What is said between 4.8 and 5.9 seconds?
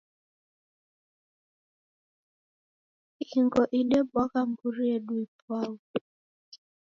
yedu ipwau.